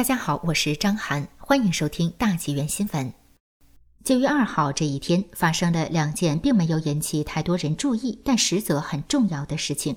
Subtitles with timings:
[0.00, 3.12] 大家好，我是张涵，欢迎收听大纪元新闻。
[4.02, 9.94] 九月二号这一天，发生了两件并没有引起太多人注意，但实则很重要的事情。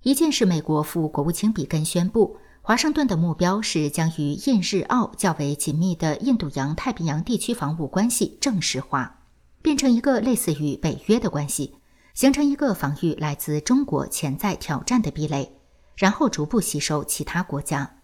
[0.00, 9.26] 一件是美国副国务卿比根宣布，华盛顿的目标是将与印日澳较为紧密的印度洋太平洋地区防务关系正式化，
[9.60, 11.74] 变成一个类似于北约的关系，
[12.14, 15.52] 形成一个防御来自中国潜在挑战的壁垒。
[15.96, 17.97] 然后逐步吸收其他国家。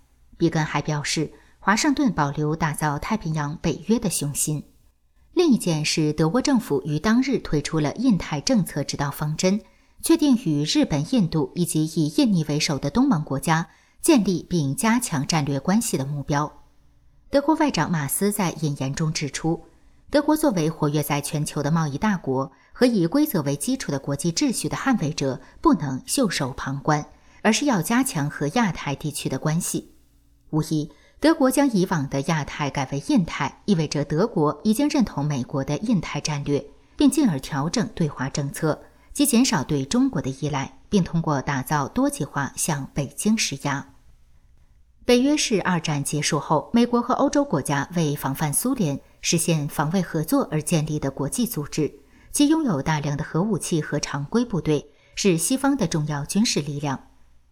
[0.45, 4.63] 比根还表示，华盛顿保留打造太平洋北约的雄心。
[5.33, 9.59] 另一件是德国政府于当日推出了印太政策指导方针，
[10.03, 13.67] 确定与日本、印度以及以印尼为首的东盟国家
[14.03, 16.53] 建立并加强战略关系的目标。
[17.31, 19.65] 德国外长马斯在引言中指出，
[20.11, 27.07] 德国作为活跃在全球的贸易大国和以规则为基础的国际秩序的捍卫者，不能袖手旁观。
[27.41, 29.94] 而是要加强和亚太地区的关系。
[30.55, 30.89] 无疑，
[31.19, 36.65] 德国将以往的亚太改为印太，意味着德国已经认同美国的印太战略，
[36.97, 43.95] 并进而调整对华政策，即减少对中国的依赖，并通过打造多极化向北京施压。
[45.05, 51.93] 北约是二战结束后美国和欧洲国家为防范苏联、实现防卫合作而建立的国际组织，
[52.33, 57.09] 其拥有大量的核武器和常规部队，是西方的重要军事力量。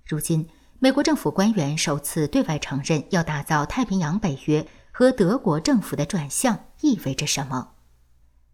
[0.06, 0.48] 如今，
[0.82, 7.74] 美国政府官员首次对外承认要打造太平洋北约，和德国政府的转向意味着什么？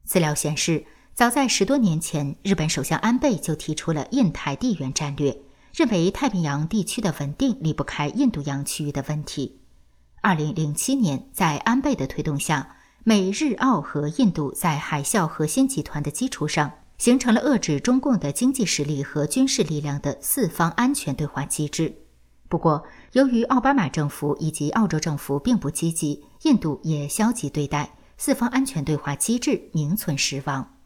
[0.05, 0.85] 资料显示，
[1.15, 5.41] 早在十多年前，日本首相安倍就提出了印太地缘战略，
[5.73, 9.63] 认为太平洋地区的稳定离不开印度洋区域的问题。
[10.21, 16.71] 二零零七年，在安倍的推动下，美日澳和印度在海啸核心集团的基础上。
[16.99, 21.95] 形成了遏制中共的经济实力和军事力量的四方安全对话机制。
[22.49, 22.83] 不过，
[23.13, 30.77] 由于奥巴马政府以及澳洲政府并不积极，印度也消极对待四方安全对话机制，名存实亡。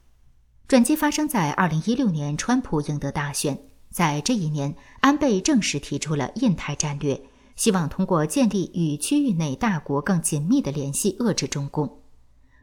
[0.67, 3.59] 转机发生在二零一六年，川普赢得大选。
[3.91, 7.21] 在这一年，安倍正式提出了印太战略，
[7.57, 12.01] 希望通过建立与区域内大国更紧密的联系，遏制中共。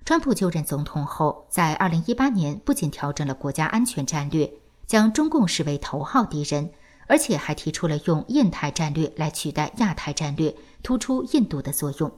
[0.06, 4.52] 川普就任总统后，在2018年不仅调整了国家安全战略，
[4.88, 6.72] 将中共视为头号敌人，
[7.10, 12.12] 而且还提出了用印太战略来取代亚太战略，突出印度的作用。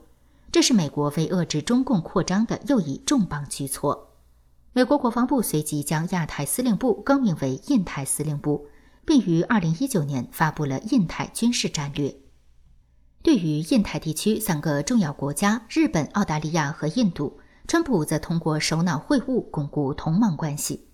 [0.52, 4.18] 这是美国为遏制中共扩张的又一重磅举措。
[4.74, 8.68] 美国国防部随即将亚太司令部更名为印太司令部，
[9.06, 12.14] 并于2019年发布了印太军事战略。
[13.24, 17.40] 对于印太地区三个重要国家——日本、澳大利亚和印度。
[17.68, 20.90] 川普则通过首脑会晤巩固同盟关系。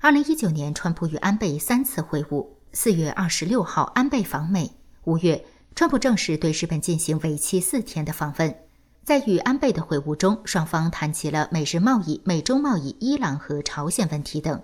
[0.00, 2.55] 二零一九年，川普与安倍三次会晤。
[2.78, 4.70] 四月二十六号，安倍访美。
[5.04, 8.54] 五月，川普正式对日本进行为期四天的访问。
[9.02, 14.62] 在与安倍的会晤中，双方谈起了美日贸易、美中贸易、伊朗和朝鲜问题等。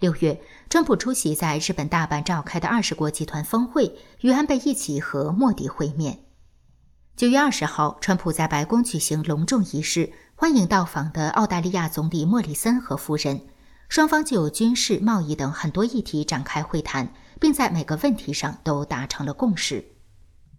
[0.00, 6.18] 六月，川普出席在日本大阪召开的二十国集团峰会，与安倍一起和莫迪会面。
[7.16, 10.12] 九月二十号，川普在白宫举行隆重仪式。
[10.34, 13.40] 欢迎到访的澳大利亚总理莫里森和夫人，
[13.90, 19.84] 双方就军事、贸易等很多议题展开会谈，并在每个问题上都达成了共识。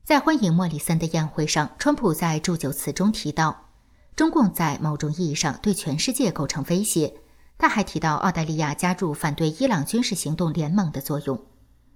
[0.03, 3.69] 在欢迎莫里森的宴会上，川普在祝酒词中提到，
[4.17, 7.13] 中共在某种意义上对全世界构成威胁。
[7.57, 11.41] 他还提到澳大利亚加入反对伊朗军事行动联盟的作用。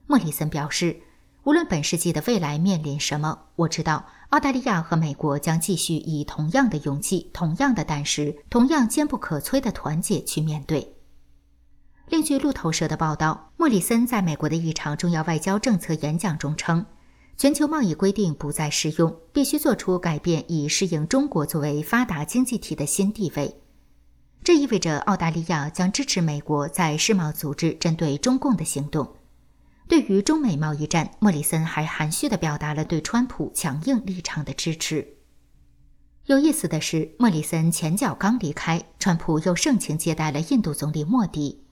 [0.08, 1.02] 莫里森表示。
[1.44, 10.95] 无论本世纪的未来面临什么，我知道澳大利亚和美国将继续以同样的勇气、同样的胆识、同样坚不可摧的团结去面对。
[12.08, 16.86] 另据路透社的报道，莫里森在美国的一场重要外交政策演讲中称，
[17.36, 23.56] 全球贸易规定不再适用，必须做出改变以适应中国作为发达经济体的新地位。
[24.44, 29.16] 这意味着澳大利亚将支持美国在世贸组织针对中共的行动。
[29.88, 35.08] 对于中美贸易战，莫里森还含蓄地表达了对川普强硬立场的支持。
[36.26, 41.65] 有意思的是，莫里森前脚刚离开，川普又盛情接待了印度总理莫迪。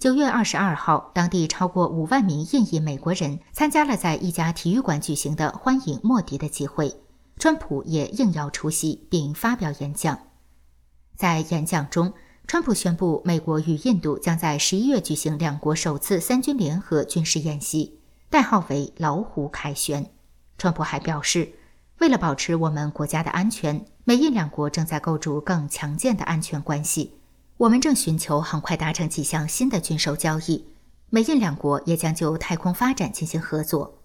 [0.00, 6.94] 九月二十二号，当地超过五万名印裔美国人参加了在一家体育馆举行的欢迎莫迪的集会，
[7.36, 10.16] 川普也应邀出席并发表演讲。
[11.16, 12.12] 在演讲中，
[12.46, 17.98] 川普宣布，美国与印度将在十一月举行两国首次三军联合军事演习，
[18.30, 20.12] 代号为“老虎凯旋”。
[20.58, 21.54] 川普还表示，
[21.98, 27.17] 为了保持我们国家的安全，美印两国正在构筑更强健的安全关系。
[27.58, 30.64] 我们正寻求很快达成几项新的军售交易，
[31.10, 33.98] 美印两国也将就太空发展进行合作。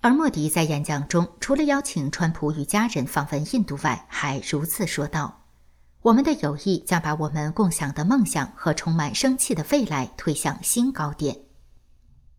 [0.00, 5.44] 而莫迪在演讲中，除了邀请川普与家人访问印度外，还如此说道
[6.02, 11.42] ：“我们的友谊将把我们共享的梦想和充满生气的未来推向新高点。”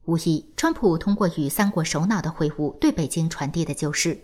[0.03, 4.19] 无疑，川普通过与三国首脑的会晤，对北京传递的就是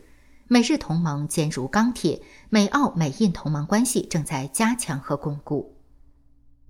[0.50, 5.78] 美日同盟坚如钢铁，美澳美印同盟关系正在加强和巩固。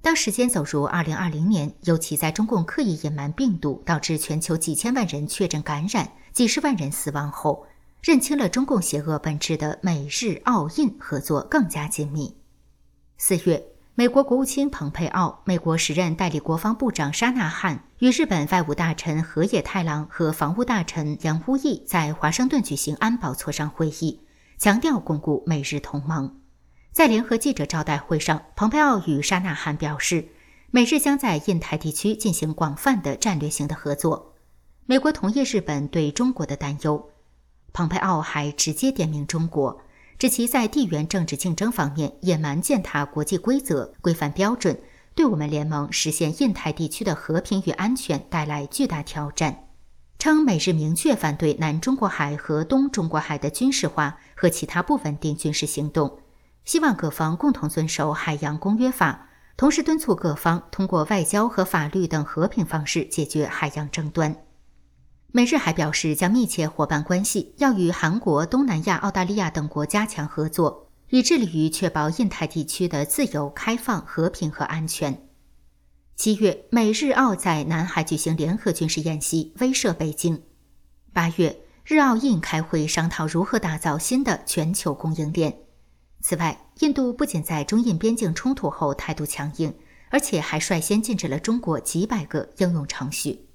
[0.02, 7.66] 当时间走入二零二零年，尤其在中共刻意隐瞒病毒，导致全球几千万人确诊感染、几十万人死亡后，
[8.02, 12.36] 认清了中共邪恶本质的美日澳印合作更加紧密。
[13.18, 13.68] 四月。
[13.94, 24.22] 美国国务卿蓬佩奥、美国时任代理国防部长沙纳汉与日本外务大臣河野太郎和防务大臣杨乌义在华盛顿举行安保磋商会议，
[24.58, 26.41] 强调巩固美日同盟。
[26.92, 30.28] 在联合记者招待会上，蓬佩奥与沙纳汉表示，
[30.72, 34.34] 美日将在印太地区进行广泛的战略性的合作。
[34.86, 37.10] 美国同意日本对中国的担忧。
[37.72, 39.82] 蓬佩奥还直接点名中国。
[40.20, 44.80] 指其在地缘政治竞争方面野蛮践踏国际规则、规范标准，
[45.16, 49.70] 对我们联盟实现印太地区的和平与安全带来巨大挑战。
[50.20, 56.20] 称美日明确反对南中国海和东中国海的军事化和其他不稳定军事行动，
[56.66, 64.36] 希望各方共同遵守海洋公约法，同时敦促各方通过外交和法律等和平方式解决海洋争端。
[65.34, 75.28] 美日还表示将密切伙伴关系，要与韩国、东南亚、澳大利亚等国加强合作，以致力于确保印太地区的自由、开放、和平和安全。
[76.18, 80.44] 七月，美日澳在南海举行联合军事演习，威慑北京。
[81.14, 85.58] 八月，日澳印开会商讨如何打造新的全球供应链。
[86.22, 89.74] 此外，印度不仅在中印边境冲突后态度强硬，
[90.10, 93.48] 而且还率先禁止了中国几百个应用程序。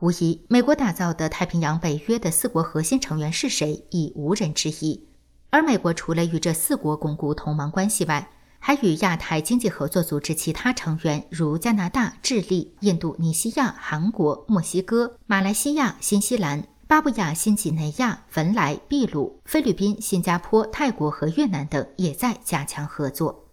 [0.00, 5.06] 无疑，美国打造的太平洋北约的四国核心成员是谁，已无人质疑。
[5.50, 8.28] 而美国除了与这四国巩固同盟关系外，
[8.58, 23.48] 还与亚太经济合作组织其他成员如加拿大、智利、印度尼西亚、韩国、墨西哥、马来西亚、新西兰、巴布亚新几内亚、文莱、秘鲁、菲律宾、新加坡、泰国和越南等也在加强合作。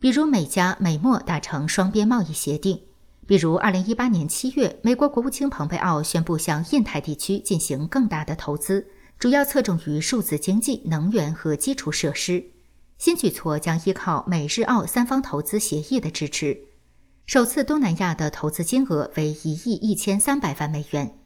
[0.00, 2.82] 比如，美加、美墨达成双边贸易协定。
[3.28, 8.88] 比如，二零一八年七月，美国国务卿蓬佩奥宣布向印太地区进行更大的投资，
[9.20, 12.44] 主要侧重于数字经济、能源和基础设施。
[12.98, 16.58] 新举措将依靠美日澳三方投资协议的支持。
[17.24, 21.20] 首次东南亚的投资金额为一亿一千三百万美元。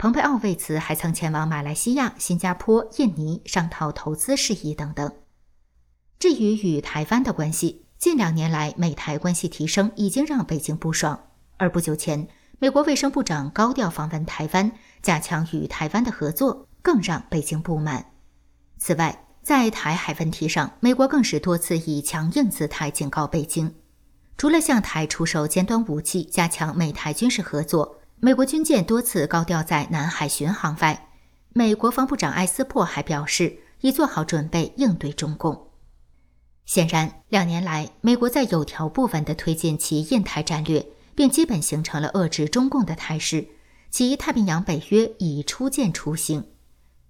[0.00, 5.12] 蓬佩奥为此还曾前往马来西亚、新加坡、印尼商讨投资事宜等等。
[6.18, 11.26] 至于与台湾的关系，近两年来美台关系提升已经让北京不爽。
[11.58, 12.26] 而不久前，
[12.58, 18.12] 美国卫生部长高调访问台湾，加强与台湾的合作，更让北京不满。
[18.78, 23.74] 此外，在台海问题上，美国更是多次以强硬姿态警告北京。
[24.38, 31.08] 除了向台出售尖端武器，加强美台军事合作，美国军舰多次高调在南海巡航外，
[31.52, 35.68] 美国防部长埃斯珀还表示已做好准备应对中共。
[36.64, 40.86] 显然，两年来，美国在有条不紊地推进其印太战略。
[41.12, 43.46] 并基本形成了遏制中共的态势，
[43.90, 46.46] 其太平洋北约已初见雏形。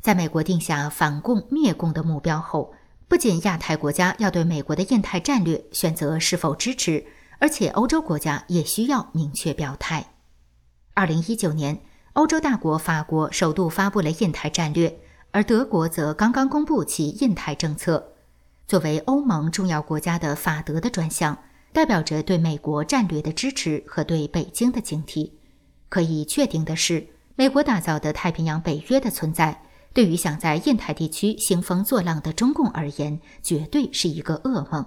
[0.01, 2.75] 在美国定下反共灭共的目标后，
[3.07, 7.07] 不仅亚太国家要对美国的印太战略选择是否支持，
[7.39, 10.15] 而且欧洲国家也需要明确表态。
[11.01, 11.81] 二零一九年，
[12.13, 18.13] 欧洲大国法国首度发布了印太战略，而德国则刚刚公布其印太政策。
[18.69, 21.39] 作为欧盟重要国家的法德的转向。
[21.73, 25.31] 代表着对美国战略的支持和对北京的警惕。
[25.89, 29.63] 可以确定的是，美国打造的太平洋北约的存在，
[29.95, 34.85] 对于想在印太地区兴风作浪的中共而言，绝对是一个噩梦。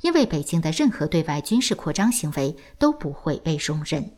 [0.00, 4.10] 因为北京的任何对外军事扩张行为都不会被容忍。